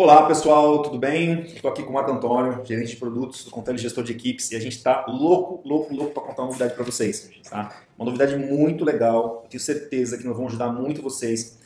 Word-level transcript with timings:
Olá 0.00 0.28
pessoal, 0.28 0.80
tudo 0.80 0.96
bem? 0.96 1.40
Estou 1.42 1.68
aqui 1.68 1.82
com 1.82 1.90
o 1.90 1.92
Marco 1.92 2.12
Antônio, 2.12 2.64
gerente 2.64 2.90
de 2.90 2.96
produtos 2.98 3.42
do 3.42 3.50
Contele 3.50 3.78
Gestor 3.78 4.04
de 4.04 4.12
Equipes, 4.12 4.52
e 4.52 4.54
a 4.54 4.60
gente 4.60 4.76
está 4.76 5.04
louco, 5.08 5.60
louco, 5.68 5.92
louco 5.92 6.14
para 6.14 6.22
contar 6.22 6.42
uma 6.42 6.46
novidade 6.50 6.74
para 6.74 6.84
vocês. 6.84 7.28
Tá? 7.50 7.82
Uma 7.98 8.04
novidade 8.04 8.36
muito 8.36 8.84
legal, 8.84 9.44
tenho 9.50 9.60
certeza 9.60 10.16
que 10.16 10.22
nós 10.22 10.36
vamos 10.36 10.52
ajudar 10.52 10.70
muito 10.70 11.02
vocês 11.02 11.58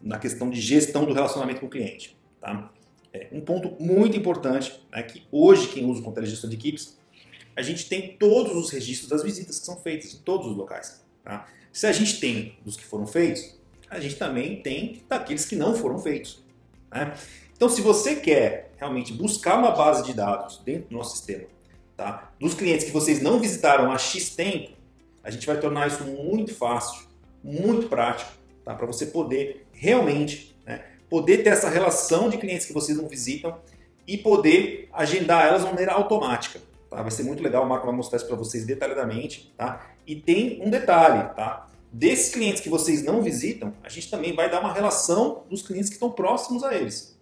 na 0.00 0.16
questão 0.16 0.48
de 0.48 0.60
gestão 0.60 1.04
do 1.04 1.12
relacionamento 1.12 1.58
com 1.58 1.66
o 1.66 1.68
cliente. 1.68 2.16
Tá? 2.40 2.70
É, 3.12 3.26
um 3.32 3.40
ponto 3.40 3.74
muito 3.82 4.16
importante 4.16 4.80
é 4.92 5.02
que 5.02 5.26
hoje 5.32 5.66
quem 5.66 5.84
usa 5.84 6.02
o 6.02 6.04
Contele 6.04 6.28
Gestor 6.28 6.48
de 6.48 6.54
Equipes, 6.54 6.96
a 7.56 7.62
gente 7.62 7.88
tem 7.88 8.16
todos 8.16 8.54
os 8.54 8.70
registros 8.70 9.10
das 9.10 9.24
visitas 9.24 9.58
que 9.58 9.66
são 9.66 9.74
feitas 9.78 10.14
em 10.14 10.18
todos 10.18 10.46
os 10.46 10.56
locais. 10.56 11.04
Tá? 11.24 11.48
Se 11.72 11.88
a 11.88 11.90
gente 11.90 12.20
tem 12.20 12.56
dos 12.64 12.76
que 12.76 12.84
foram 12.84 13.08
feitos, 13.08 13.58
a 13.90 13.98
gente 13.98 14.14
também 14.14 14.62
tem 14.62 15.02
daqueles 15.08 15.44
que 15.44 15.56
não 15.56 15.74
foram 15.74 15.98
feitos. 15.98 16.44
Né? 16.92 17.12
Então, 17.62 17.70
se 17.70 17.80
você 17.80 18.16
quer 18.16 18.72
realmente 18.76 19.12
buscar 19.12 19.56
uma 19.56 19.70
base 19.70 20.02
de 20.02 20.12
dados 20.12 20.60
dentro 20.64 20.88
do 20.88 20.96
nosso 20.96 21.16
sistema, 21.16 21.44
tá? 21.96 22.32
dos 22.40 22.54
clientes 22.54 22.84
que 22.84 22.90
vocês 22.90 23.22
não 23.22 23.38
visitaram 23.38 23.92
há 23.92 23.98
X 23.98 24.30
tempo, 24.30 24.72
a 25.22 25.30
gente 25.30 25.46
vai 25.46 25.60
tornar 25.60 25.86
isso 25.86 26.02
muito 26.02 26.52
fácil, 26.52 27.06
muito 27.40 27.88
prático, 27.88 28.32
tá? 28.64 28.74
para 28.74 28.84
você 28.84 29.06
poder 29.06 29.64
realmente 29.72 30.56
né, 30.66 30.82
poder 31.08 31.44
ter 31.44 31.50
essa 31.50 31.68
relação 31.68 32.28
de 32.28 32.36
clientes 32.36 32.66
que 32.66 32.72
vocês 32.72 32.98
não 32.98 33.06
visitam 33.06 33.56
e 34.08 34.18
poder 34.18 34.88
agendar 34.92 35.46
elas 35.46 35.62
de 35.62 35.68
maneira 35.68 35.92
automática. 35.92 36.60
Tá? 36.90 37.00
Vai 37.00 37.12
ser 37.12 37.22
muito 37.22 37.44
legal, 37.44 37.64
o 37.64 37.68
Marco 37.68 37.86
vai 37.86 37.94
mostrar 37.94 38.16
isso 38.16 38.26
para 38.26 38.34
vocês 38.34 38.66
detalhadamente. 38.66 39.54
Tá? 39.56 39.88
E 40.04 40.16
tem 40.16 40.60
um 40.60 40.68
detalhe, 40.68 41.32
tá? 41.36 41.68
desses 41.92 42.34
clientes 42.34 42.60
que 42.60 42.68
vocês 42.68 43.04
não 43.04 43.22
visitam, 43.22 43.72
a 43.84 43.88
gente 43.88 44.10
também 44.10 44.34
vai 44.34 44.50
dar 44.50 44.58
uma 44.58 44.72
relação 44.72 45.44
dos 45.48 45.62
clientes 45.62 45.90
que 45.90 45.94
estão 45.94 46.10
próximos 46.10 46.64
a 46.64 46.74
eles. 46.74 47.12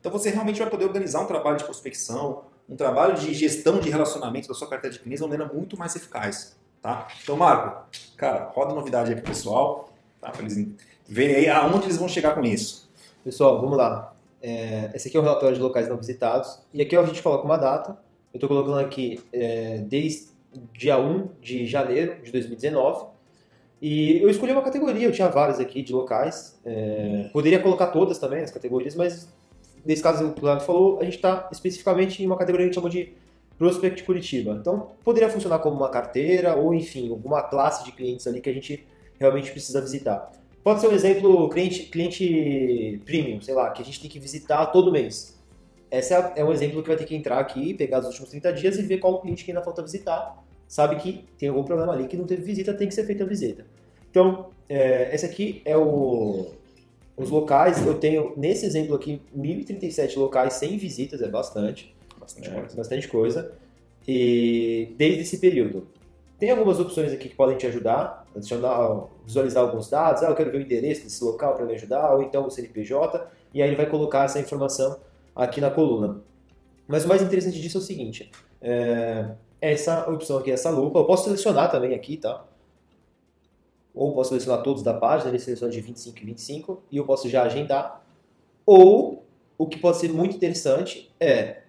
Então 0.00 0.10
você 0.10 0.30
realmente 0.30 0.58
vai 0.58 0.68
poder 0.68 0.86
organizar 0.86 1.20
um 1.20 1.26
trabalho 1.26 1.58
de 1.58 1.64
prospecção, 1.64 2.44
um 2.68 2.74
trabalho 2.74 3.14
de 3.14 3.34
gestão 3.34 3.78
de 3.78 3.90
relacionamento 3.90 4.48
da 4.48 4.54
sua 4.54 4.68
carteira 4.68 4.96
de 4.96 5.00
clientes 5.00 5.20
de 5.20 5.24
uma 5.24 5.30
maneira 5.30 5.52
muito 5.52 5.76
mais 5.76 5.94
eficaz. 5.94 6.56
Tá? 6.80 7.06
Então, 7.22 7.36
Marco, 7.36 7.86
cara, 8.16 8.50
roda 8.54 8.74
novidade 8.74 9.10
aí 9.10 9.16
pro 9.16 9.30
pessoal, 9.30 9.90
tá? 10.20 10.30
para 10.30 10.42
eles 10.42 10.66
verem 11.06 11.36
aí 11.36 11.48
aonde 11.48 11.84
eles 11.86 11.98
vão 11.98 12.08
chegar 12.08 12.34
com 12.34 12.42
isso. 12.42 12.88
Pessoal, 13.22 13.60
vamos 13.60 13.76
lá. 13.76 14.14
É, 14.42 14.90
esse 14.94 15.08
aqui 15.08 15.16
é 15.16 15.20
o 15.20 15.22
relatório 15.22 15.54
de 15.54 15.62
locais 15.62 15.88
não 15.88 15.98
visitados. 15.98 16.58
E 16.72 16.80
aqui 16.80 16.96
a 16.96 17.04
gente 17.04 17.22
coloca 17.22 17.44
uma 17.44 17.58
data. 17.58 17.98
Eu 18.32 18.38
estou 18.38 18.48
colocando 18.48 18.78
aqui 18.78 19.20
é, 19.32 19.78
desde 19.78 20.28
dia 20.72 20.98
1 20.98 21.28
de 21.40 21.66
janeiro 21.66 22.22
de 22.22 22.32
2019. 22.32 23.06
E 23.82 24.22
eu 24.22 24.28
escolhi 24.28 24.52
uma 24.52 24.62
categoria, 24.62 25.06
eu 25.06 25.12
tinha 25.12 25.28
várias 25.28 25.58
aqui 25.58 25.82
de 25.82 25.92
locais. 25.92 26.58
É, 26.64 27.28
poderia 27.32 27.60
colocar 27.60 27.88
todas 27.88 28.18
também, 28.18 28.42
as 28.42 28.50
categorias, 28.50 28.94
mas 28.94 29.28
nesse 29.84 30.02
caso 30.02 30.34
o 30.40 30.44
Leandro 30.44 30.64
falou, 30.64 31.00
a 31.00 31.04
gente 31.04 31.16
está 31.16 31.48
especificamente 31.52 32.22
em 32.22 32.26
uma 32.26 32.36
categoria 32.36 32.66
que 32.66 32.70
a 32.70 32.72
gente 32.72 32.80
chama 32.80 32.90
de 32.90 33.12
Prospect 33.58 34.04
Curitiba. 34.04 34.52
Então, 34.52 34.88
poderia 35.04 35.28
funcionar 35.28 35.58
como 35.58 35.76
uma 35.76 35.90
carteira 35.90 36.56
ou, 36.56 36.72
enfim, 36.72 37.10
alguma 37.10 37.42
classe 37.42 37.84
de 37.84 37.92
clientes 37.92 38.26
ali 38.26 38.40
que 38.40 38.48
a 38.48 38.52
gente 38.52 38.86
realmente 39.18 39.50
precisa 39.50 39.80
visitar. 39.80 40.32
Pode 40.62 40.80
ser 40.80 40.88
um 40.88 40.92
exemplo 40.92 41.48
cliente, 41.48 41.84
cliente 41.84 43.02
premium, 43.04 43.40
sei 43.40 43.54
lá, 43.54 43.70
que 43.70 43.82
a 43.82 43.84
gente 43.84 44.00
tem 44.00 44.10
que 44.10 44.18
visitar 44.18 44.66
todo 44.66 44.90
mês. 44.90 45.38
Esse 45.90 46.14
é, 46.14 46.44
um 46.44 46.52
exemplo 46.52 46.82
que 46.82 46.88
vai 46.88 46.96
ter 46.96 47.04
que 47.04 47.14
entrar 47.14 47.38
aqui, 47.38 47.74
pegar 47.74 48.00
os 48.00 48.06
últimos 48.06 48.30
30 48.30 48.52
dias 48.52 48.78
e 48.78 48.82
ver 48.82 48.98
qual 48.98 49.20
cliente 49.20 49.44
que 49.44 49.50
ainda 49.50 49.62
falta 49.62 49.82
visitar. 49.82 50.42
Sabe 50.68 50.96
que 50.96 51.24
tem 51.36 51.48
algum 51.48 51.64
problema 51.64 51.92
ali 51.92 52.06
que 52.06 52.16
não 52.16 52.26
teve 52.26 52.42
visita, 52.42 52.72
tem 52.72 52.86
que 52.86 52.94
ser 52.94 53.04
feita 53.04 53.24
a 53.24 53.26
visita. 53.26 53.66
Então, 54.10 54.50
é, 54.68 55.14
esse 55.14 55.26
aqui 55.26 55.60
é 55.64 55.76
o, 55.76 56.52
os 57.20 57.30
locais, 57.30 57.86
eu 57.86 57.94
tenho, 57.94 58.32
nesse 58.36 58.64
exemplo 58.64 58.94
aqui, 58.94 59.20
1.037 59.36 60.16
locais 60.16 60.54
sem 60.54 60.78
visitas, 60.78 61.20
é 61.20 61.28
bastante. 61.28 61.94
Bastante 62.18 62.48
é, 62.48 62.52
coisa. 62.52 62.76
Bastante 62.76 63.08
coisa. 63.08 63.52
E 64.08 64.94
desde 64.96 65.20
esse 65.20 65.38
período. 65.38 65.86
Tem 66.38 66.50
algumas 66.50 66.80
opções 66.80 67.12
aqui 67.12 67.28
que 67.28 67.34
podem 67.34 67.58
te 67.58 67.66
ajudar, 67.66 68.26
adicionar, 68.34 69.08
visualizar 69.26 69.62
alguns 69.62 69.90
dados. 69.90 70.22
Ah, 70.22 70.30
eu 70.30 70.34
quero 70.34 70.50
ver 70.50 70.58
o 70.58 70.62
endereço 70.62 71.02
desse 71.02 71.22
local 71.22 71.54
para 71.54 71.66
me 71.66 71.74
ajudar, 71.74 72.14
ou 72.14 72.22
então 72.22 72.46
o 72.46 72.50
CNPJ, 72.50 73.28
e 73.52 73.60
aí 73.60 73.68
ele 73.68 73.76
vai 73.76 73.86
colocar 73.86 74.24
essa 74.24 74.40
informação 74.40 74.98
aqui 75.36 75.60
na 75.60 75.70
coluna. 75.70 76.22
Mas 76.88 77.04
o 77.04 77.08
mais 77.08 77.20
interessante 77.20 77.60
disso 77.60 77.76
é 77.76 77.80
o 77.80 77.84
seguinte: 77.84 78.30
é, 78.62 79.32
essa 79.60 80.10
opção 80.10 80.38
aqui, 80.38 80.50
essa 80.50 80.70
lupa, 80.70 81.00
eu 81.00 81.04
posso 81.04 81.24
selecionar 81.24 81.70
também 81.70 81.94
aqui, 81.94 82.16
tá? 82.16 82.42
Ou 83.94 84.14
posso 84.14 84.30
selecionar 84.30 84.62
todos 84.62 84.82
da 84.82 84.94
página, 84.94 85.30
ele 85.30 85.38
seleciona 85.38 85.72
de 85.72 85.80
25 85.80 86.18
e 86.18 86.24
25, 86.24 86.82
e 86.90 86.96
eu 86.96 87.04
posso 87.04 87.28
já 87.28 87.42
agendar. 87.42 88.04
Ou, 88.64 89.24
o 89.58 89.66
que 89.66 89.78
pode 89.78 89.98
ser 89.98 90.12
muito 90.12 90.36
interessante 90.36 91.10
é, 91.18 91.62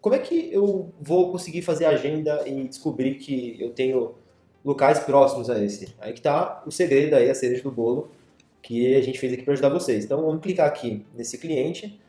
como 0.00 0.14
é 0.14 0.18
que 0.18 0.50
eu 0.52 0.92
vou 1.00 1.32
conseguir 1.32 1.62
fazer 1.62 1.86
agenda 1.86 2.46
e 2.46 2.68
descobrir 2.68 3.16
que 3.16 3.56
eu 3.60 3.70
tenho 3.70 4.14
locais 4.64 5.00
próximos 5.00 5.50
a 5.50 5.62
esse? 5.62 5.94
Aí 5.98 6.12
que 6.12 6.20
está 6.20 6.62
o 6.66 6.70
segredo 6.70 7.14
aí, 7.14 7.28
a 7.28 7.34
cereja 7.34 7.62
do 7.62 7.70
bolo, 7.70 8.10
que 8.62 8.94
a 8.94 9.02
gente 9.02 9.18
fez 9.18 9.32
aqui 9.32 9.42
para 9.42 9.52
ajudar 9.52 9.68
vocês. 9.68 10.04
Então, 10.04 10.22
vamos 10.22 10.40
clicar 10.40 10.66
aqui 10.66 11.04
nesse 11.14 11.36
cliente, 11.38 12.00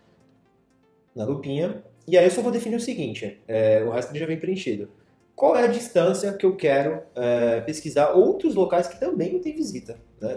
na 1.15 1.25
lupinha, 1.25 1.83
e 2.07 2.17
aí 2.17 2.25
eu 2.25 2.31
só 2.31 2.41
vou 2.41 2.51
definir 2.51 2.75
o 2.75 2.79
seguinte, 2.79 3.39
é, 3.47 3.83
o 3.83 3.89
resto 3.89 4.15
já 4.15 4.25
vem 4.25 4.39
preenchido 4.39 4.89
qual 5.35 5.55
é 5.55 5.63
a 5.63 5.67
distância 5.67 6.31
que 6.33 6.45
eu 6.45 6.55
quero 6.55 7.01
é, 7.13 7.59
pesquisar 7.61 8.11
outros 8.11 8.55
locais 8.55 8.87
que 8.87 8.99
também 8.99 9.33
não 9.33 9.39
tem 9.39 9.53
visita, 9.53 9.97
né? 10.21 10.35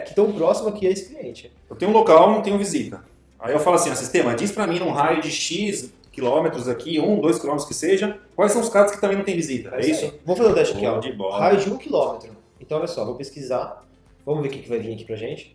que 0.00 0.10
estão 0.10 0.32
próximos 0.32 0.72
aqui 0.72 0.86
a 0.86 0.90
esse 0.90 1.12
cliente. 1.12 1.52
Eu 1.68 1.74
tenho 1.74 1.90
um 1.90 1.94
local, 1.94 2.30
não 2.30 2.42
tenho 2.42 2.56
visita. 2.56 3.04
Aí 3.38 3.52
eu 3.52 3.58
falo 3.58 3.76
assim, 3.76 3.90
o 3.90 3.96
sistema, 3.96 4.34
diz 4.34 4.52
para 4.52 4.66
mim 4.66 4.78
num 4.78 4.90
raio 4.90 5.20
de 5.20 5.30
X 5.30 5.92
quilômetros 6.12 6.68
aqui, 6.68 6.98
um, 6.98 7.20
dois 7.20 7.38
quilômetros 7.38 7.68
que 7.68 7.74
seja, 7.74 8.18
quais 8.34 8.52
são 8.52 8.62
os 8.62 8.70
casos 8.70 8.94
que 8.94 9.00
também 9.00 9.18
não 9.18 9.24
tem 9.24 9.36
visita, 9.36 9.74
é, 9.74 9.82
é 9.82 9.90
isso? 9.90 10.14
Vou 10.24 10.34
fazer 10.34 10.50
o 10.50 10.54
teste 10.54 10.76
aqui, 10.76 10.86
ó. 10.86 10.98
De 10.98 11.12
bola. 11.12 11.38
Raio 11.38 11.58
de 11.58 11.70
um 11.70 11.76
quilômetro. 11.76 12.30
Então, 12.58 12.78
olha 12.78 12.86
só, 12.86 13.04
vou 13.04 13.16
pesquisar, 13.16 13.84
vamos 14.24 14.42
ver 14.42 14.48
o 14.48 14.50
que 14.50 14.68
vai 14.68 14.78
vir 14.78 14.94
aqui 14.94 15.04
pra 15.04 15.16
gente. 15.16 15.54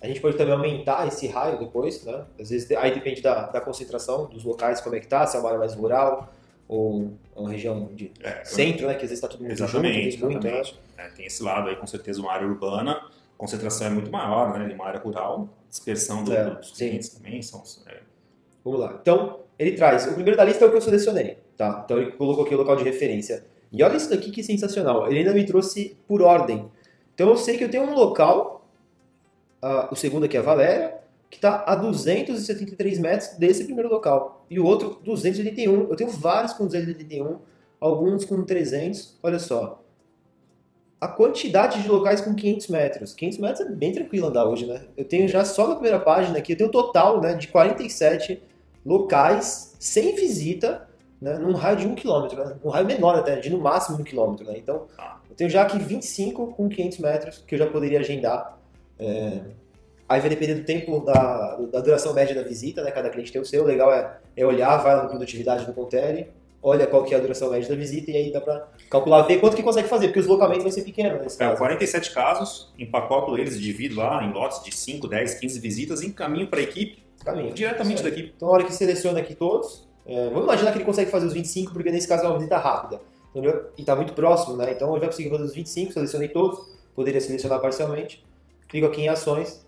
A 0.00 0.06
gente 0.06 0.20
pode 0.20 0.36
também 0.36 0.54
aumentar 0.54 1.06
esse 1.06 1.26
raio 1.26 1.58
depois, 1.58 2.02
né? 2.04 2.24
Às 2.40 2.50
vezes, 2.50 2.70
aí 2.72 2.94
depende 2.94 3.20
da, 3.20 3.46
da 3.46 3.60
concentração 3.60 4.26
dos 4.26 4.44
locais, 4.44 4.80
como 4.80 4.94
é 4.96 5.00
que 5.00 5.06
tá, 5.06 5.26
se 5.26 5.36
é 5.36 5.40
uma 5.40 5.48
área 5.48 5.58
mais 5.58 5.74
rural, 5.74 6.32
ou 6.68 7.12
uma 7.36 7.50
região 7.50 7.90
de 7.94 8.10
é, 8.22 8.44
centro, 8.44 8.86
né, 8.86 8.94
que 8.94 9.04
às 9.04 9.10
vezes 9.10 9.18
está 9.18 9.28
todo 9.28 9.40
mundo 9.40 9.52
exatamente, 9.52 10.12
junto, 10.12 10.26
muito, 10.26 10.46
né? 10.46 10.62
é, 10.96 11.08
tem 11.08 11.26
esse 11.26 11.42
lado 11.42 11.68
aí, 11.68 11.76
com 11.76 11.86
certeza, 11.86 12.20
uma 12.20 12.32
área 12.32 12.46
urbana, 12.46 13.00
concentração 13.36 13.88
é 13.88 13.90
muito 13.90 14.10
maior, 14.10 14.58
né, 14.58 14.66
de 14.66 14.74
uma 14.74 14.86
área 14.86 15.00
rural, 15.00 15.48
dispersão 15.68 16.24
do, 16.24 16.32
é, 16.32 16.50
dos 16.54 16.72
clientes 16.72 17.08
sim. 17.08 17.16
também 17.16 17.42
são... 17.42 17.62
É. 17.86 17.98
Vamos 18.64 18.80
lá, 18.80 18.98
então, 19.00 19.40
ele 19.58 19.72
traz, 19.72 20.06
o 20.06 20.14
primeiro 20.14 20.36
da 20.36 20.44
lista 20.44 20.64
é 20.64 20.68
o 20.68 20.70
que 20.70 20.76
eu 20.76 20.80
selecionei, 20.80 21.38
tá? 21.56 21.82
Então 21.84 21.98
ele 21.98 22.12
colocou 22.12 22.44
aqui 22.44 22.54
o 22.54 22.58
local 22.58 22.76
de 22.76 22.84
referência. 22.84 23.44
E 23.70 23.82
olha 23.82 23.96
isso 23.96 24.08
daqui 24.08 24.30
que 24.30 24.42
sensacional, 24.42 25.06
ele 25.08 25.18
ainda 25.18 25.34
me 25.34 25.44
trouxe 25.44 25.96
por 26.08 26.22
ordem. 26.22 26.70
Então 27.14 27.28
eu 27.28 27.36
sei 27.36 27.58
que 27.58 27.64
eu 27.64 27.70
tenho 27.70 27.84
um 27.84 27.94
local, 27.94 28.66
uh, 29.62 29.92
o 29.92 29.96
segundo 29.96 30.24
aqui 30.24 30.36
é 30.36 30.40
a 30.40 30.42
Valéria, 30.42 31.03
que 31.34 31.38
está 31.38 31.64
a 31.66 31.74
273 31.74 33.00
metros 33.00 33.30
desse 33.36 33.64
primeiro 33.64 33.90
local. 33.90 34.46
E 34.48 34.60
o 34.60 34.64
outro, 34.64 35.00
281. 35.04 35.90
Eu 35.90 35.96
tenho 35.96 36.10
vários 36.10 36.52
com 36.52 36.64
281, 36.64 37.38
alguns 37.80 38.24
com 38.24 38.44
300. 38.44 39.18
Olha 39.20 39.40
só. 39.40 39.82
A 41.00 41.08
quantidade 41.08 41.82
de 41.82 41.88
locais 41.88 42.20
com 42.20 42.36
500 42.36 42.68
metros. 42.68 43.14
500 43.14 43.38
metros 43.38 43.60
é 43.66 43.70
bem 43.72 43.92
tranquilo 43.92 44.28
andar 44.28 44.46
hoje, 44.46 44.64
né? 44.64 44.82
Eu 44.96 45.04
tenho 45.04 45.26
já 45.26 45.44
só 45.44 45.66
na 45.66 45.74
primeira 45.74 45.98
página 45.98 46.38
aqui, 46.38 46.52
eu 46.52 46.56
tenho 46.56 46.68
um 46.68 46.72
total 46.72 47.20
né, 47.20 47.34
de 47.34 47.48
47 47.48 48.40
locais 48.86 49.74
sem 49.80 50.14
visita, 50.14 50.88
né, 51.20 51.36
num 51.36 51.52
raio 51.52 51.78
de 51.78 51.86
1 51.86 51.96
km, 51.96 52.36
né? 52.36 52.56
um 52.64 52.68
raio 52.68 52.86
menor 52.86 53.16
até, 53.16 53.40
de 53.40 53.50
no 53.50 53.58
máximo 53.58 53.98
1 53.98 54.04
km. 54.04 54.44
Né? 54.44 54.54
Então, 54.56 54.86
eu 55.28 55.34
tenho 55.34 55.50
já 55.50 55.62
aqui 55.62 55.78
25 55.78 56.46
com 56.52 56.68
500 56.68 56.98
metros 56.98 57.44
que 57.44 57.56
eu 57.56 57.58
já 57.58 57.66
poderia 57.66 57.98
agendar. 57.98 58.56
É, 58.98 59.40
Aí 60.08 60.20
vai 60.20 60.28
depender 60.28 60.54
do 60.54 60.64
tempo, 60.64 61.00
da, 61.00 61.56
da 61.72 61.80
duração 61.80 62.12
média 62.12 62.34
da 62.34 62.42
visita, 62.42 62.82
né? 62.82 62.90
Cada 62.90 63.08
cliente 63.08 63.32
tem 63.32 63.40
o 63.40 63.44
seu. 63.44 63.62
O 63.62 63.66
legal 63.66 63.92
é, 63.92 64.18
é 64.36 64.44
olhar, 64.44 64.76
vai 64.78 64.94
lá 64.94 65.04
na 65.04 65.08
produtividade 65.08 65.64
do 65.64 65.72
Contele, 65.72 66.28
olha 66.64 66.86
qual 66.86 67.04
que 67.04 67.14
é 67.14 67.18
a 67.18 67.20
duração 67.20 67.50
média 67.50 67.68
da 67.68 67.74
visita 67.74 68.10
e 68.10 68.16
aí 68.16 68.32
dá 68.32 68.40
para 68.40 68.66
calcular, 68.90 69.22
ver 69.22 69.38
quanto 69.38 69.54
que 69.54 69.62
consegue 69.62 69.86
fazer, 69.86 70.08
porque 70.08 70.20
os 70.20 70.26
locamentos 70.26 70.62
vão 70.62 70.72
ser 70.72 70.82
pequenos 70.82 71.20
nesse 71.20 71.42
é, 71.42 71.54
47 71.54 72.10
casos, 72.12 72.72
empacoto 72.78 73.36
eles, 73.36 73.60
divido 73.60 73.96
lá 73.96 74.24
em 74.24 74.32
lotes 74.32 74.62
de 74.64 74.74
5, 74.74 75.06
10, 75.06 75.34
15 75.34 75.60
visitas 75.60 76.02
encaminho 76.02 76.48
para 76.48 76.60
a 76.60 76.62
equipe, 76.62 77.02
caminho 77.22 77.52
diretamente 77.52 78.02
da 78.02 78.08
equipe. 78.08 78.32
Então, 78.34 78.48
a 78.48 78.52
hora 78.52 78.64
que 78.64 78.72
seleciona 78.72 79.20
aqui 79.20 79.34
todos, 79.34 79.86
é, 80.06 80.24
vamos 80.28 80.44
imaginar 80.44 80.72
que 80.72 80.78
ele 80.78 80.84
consegue 80.84 81.10
fazer 81.10 81.26
os 81.26 81.34
25, 81.34 81.72
porque 81.72 81.90
nesse 81.90 82.08
caso 82.08 82.24
é 82.24 82.28
uma 82.28 82.36
visita 82.36 82.56
rápida, 82.56 83.00
entendeu? 83.30 83.70
E 83.76 83.82
está 83.82 83.94
muito 83.94 84.14
próximo, 84.14 84.56
né? 84.56 84.72
Então, 84.72 84.90
ele 84.92 85.00
vai 85.00 85.08
conseguir 85.08 85.28
fazer 85.28 85.44
os 85.44 85.54
25, 85.54 85.92
selecionei 85.92 86.28
todos, 86.28 86.60
poderia 86.94 87.20
selecionar 87.20 87.60
parcialmente, 87.60 88.24
clico 88.68 88.86
aqui 88.86 89.02
em 89.02 89.08
ações, 89.08 89.64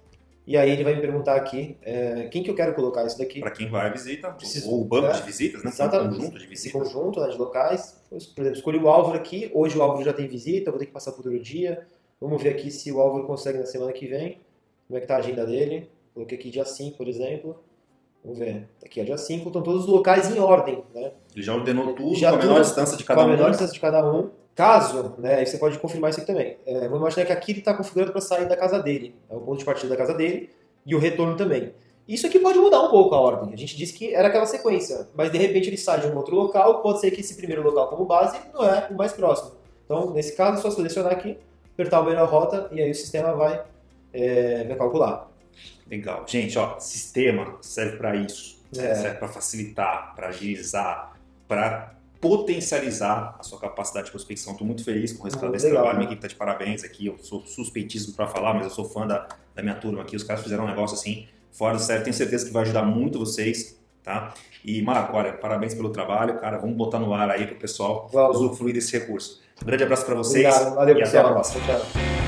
e 0.46 0.56
aí 0.56 0.70
ele 0.70 0.84
vai 0.84 0.94
me 0.94 1.00
perguntar 1.00 1.34
aqui 1.34 1.76
é, 1.82 2.28
quem 2.28 2.42
que 2.42 2.50
eu 2.50 2.54
quero 2.54 2.74
colocar 2.74 3.04
isso 3.04 3.18
daqui. 3.18 3.40
Para 3.40 3.50
quem 3.50 3.68
vai 3.68 3.86
à 3.86 3.88
visita, 3.88 4.30
Preciso, 4.30 4.70
ou 4.70 4.82
o 4.82 4.84
banco 4.84 5.08
é, 5.08 5.12
de 5.12 5.22
visitas, 5.22 5.64
né? 5.64 5.70
Exatamente. 5.70 6.14
Um 6.14 6.16
conjunto 6.18 6.38
de 6.38 6.46
visitas. 6.46 6.82
Esse 6.82 6.92
conjunto 6.94 7.20
né, 7.20 7.28
de 7.28 7.36
locais. 7.36 8.00
Por 8.08 8.16
exemplo, 8.16 8.52
escolhi 8.52 8.78
o 8.78 8.88
Álvaro 8.88 9.16
aqui. 9.16 9.50
Hoje 9.52 9.76
o 9.76 9.82
Álvaro 9.82 10.04
já 10.04 10.12
tem 10.12 10.28
visita, 10.28 10.70
vou 10.70 10.78
ter 10.78 10.86
que 10.86 10.92
passar 10.92 11.12
por 11.12 11.26
outro 11.26 11.42
dia. 11.42 11.86
Vamos 12.20 12.40
ver 12.40 12.50
aqui 12.50 12.70
se 12.70 12.92
o 12.92 13.00
Álvaro 13.00 13.26
consegue 13.26 13.58
na 13.58 13.66
semana 13.66 13.92
que 13.92 14.06
vem. 14.06 14.40
Como 14.86 14.96
é 14.96 15.00
que 15.00 15.06
tá 15.06 15.16
a 15.16 15.18
agenda 15.18 15.44
dele. 15.44 15.90
Coloquei 16.14 16.38
aqui 16.38 16.50
dia 16.50 16.64
5, 16.64 16.96
por 16.96 17.08
exemplo. 17.08 17.58
Vamos 18.22 18.38
ver. 18.38 18.68
Aqui 18.84 19.00
é 19.00 19.04
dia 19.04 19.18
5, 19.18 19.48
estão 19.48 19.62
todos 19.62 19.82
os 19.84 19.88
locais 19.88 20.34
em 20.34 20.38
ordem, 20.38 20.82
né? 20.94 21.12
Ele 21.34 21.44
já 21.44 21.54
ordenou 21.54 21.94
tudo 21.94 22.14
Já 22.14 22.30
com 22.30 22.36
a 22.36 22.38
menor 22.38 22.54
tudo 22.54 22.64
distância 22.64 22.96
de 22.96 23.04
Com 23.04 23.08
cada 23.08 23.22
a 23.22 23.28
menor 23.28 23.48
um. 23.48 23.50
distância 23.50 23.74
de 23.74 23.80
cada 23.80 24.12
um. 24.12 24.30
Caso, 24.56 25.14
né, 25.18 25.44
você 25.44 25.58
pode 25.58 25.78
confirmar 25.78 26.10
isso 26.10 26.20
aqui 26.20 26.26
também. 26.26 26.56
É, 26.64 26.80
vamos 26.88 27.00
imaginar 27.00 27.26
que 27.26 27.32
aqui 27.32 27.52
ele 27.52 27.58
está 27.58 27.74
configurado 27.74 28.10
para 28.10 28.22
sair 28.22 28.48
da 28.48 28.56
casa 28.56 28.82
dele. 28.82 29.14
É 29.28 29.36
o 29.36 29.40
ponto 29.40 29.58
de 29.58 29.64
partida 29.66 29.90
da 29.90 29.96
casa 29.98 30.14
dele 30.14 30.48
e 30.86 30.94
o 30.94 30.98
retorno 30.98 31.36
também. 31.36 31.74
Isso 32.08 32.26
aqui 32.26 32.38
pode 32.38 32.58
mudar 32.58 32.80
um 32.80 32.88
pouco 32.88 33.14
a 33.14 33.20
ordem. 33.20 33.52
A 33.52 33.56
gente 33.56 33.76
disse 33.76 33.92
que 33.92 34.14
era 34.14 34.28
aquela 34.28 34.46
sequência, 34.46 35.08
mas 35.14 35.30
de 35.30 35.36
repente 35.36 35.68
ele 35.68 35.76
sai 35.76 36.00
de 36.00 36.06
um 36.06 36.16
outro 36.16 36.34
local, 36.34 36.80
pode 36.80 37.00
ser 37.00 37.10
que 37.10 37.20
esse 37.20 37.36
primeiro 37.36 37.62
local 37.62 37.88
como 37.88 38.06
base 38.06 38.38
não 38.54 38.64
é 38.64 38.88
o 38.90 38.94
mais 38.94 39.12
próximo. 39.12 39.52
Então, 39.84 40.10
nesse 40.12 40.34
caso, 40.34 40.58
é 40.58 40.62
só 40.62 40.70
selecionar 40.70 41.12
aqui, 41.12 41.36
apertar 41.74 42.00
o 42.00 42.04
melhor 42.04 42.26
rota 42.26 42.68
e 42.72 42.80
aí 42.80 42.90
o 42.90 42.94
sistema 42.94 43.34
vai, 43.34 43.62
é, 44.14 44.64
vai 44.64 44.76
calcular. 44.76 45.30
Legal. 45.86 46.24
Gente, 46.26 46.58
ó, 46.58 46.78
sistema 46.78 47.58
serve 47.60 47.98
para 47.98 48.16
isso. 48.16 48.56
É. 48.74 48.94
Serve 48.94 49.18
para 49.18 49.28
facilitar, 49.28 50.14
para 50.16 50.28
agilizar, 50.28 51.14
para 51.46 51.94
potencializar 52.20 53.36
a 53.38 53.42
sua 53.42 53.58
capacidade 53.58 54.06
de 54.06 54.10
prospecção. 54.12 54.52
Estou 54.52 54.66
muito 54.66 54.84
feliz 54.84 55.12
com 55.12 55.20
o 55.20 55.24
resultado 55.24 55.50
Muito 55.50 55.54
desse 55.54 55.66
legal, 55.66 55.82
trabalho. 55.82 55.98
né? 55.98 56.04
Minha 56.04 56.12
equipe 56.14 56.26
está 56.26 56.28
de 56.28 56.34
parabéns 56.36 56.84
aqui. 56.84 57.06
Eu 57.06 57.18
sou 57.18 57.44
suspeitíssimo 57.46 58.14
para 58.14 58.26
falar, 58.26 58.54
mas 58.54 58.64
eu 58.64 58.70
sou 58.70 58.84
fã 58.84 59.06
da, 59.06 59.26
da 59.54 59.62
minha 59.62 59.74
turma 59.74 60.02
aqui. 60.02 60.16
Os 60.16 60.22
caras 60.22 60.42
fizeram 60.42 60.64
um 60.64 60.68
negócio 60.68 60.96
assim, 60.96 61.26
fora 61.52 61.76
do 61.76 61.82
sério. 61.82 62.04
Tenho 62.04 62.14
certeza 62.14 62.46
que 62.46 62.52
vai 62.52 62.62
ajudar 62.62 62.82
muito 62.82 63.18
vocês, 63.18 63.78
tá? 64.02 64.34
E, 64.64 64.82
Marco, 64.82 65.16
olha, 65.16 65.32
parabéns 65.32 65.74
pelo 65.74 65.90
trabalho, 65.90 66.38
cara. 66.38 66.58
Vamos 66.58 66.76
botar 66.76 66.98
no 66.98 67.12
ar 67.14 67.30
aí 67.30 67.46
para 67.46 67.54
o 67.54 67.58
pessoal 67.58 68.10
usufruir 68.30 68.74
desse 68.74 68.92
recurso. 68.98 69.40
Um 69.62 69.66
grande 69.66 69.84
abraço 69.84 70.04
para 70.04 70.14
vocês 70.14 70.46
Obrigado. 70.46 70.74
Valeu, 70.74 70.96
e 70.96 71.02
até 71.02 71.10
pessoal. 71.12 71.26
a 71.28 71.32
próxima. 71.32 71.64
Tchau. 71.64 72.25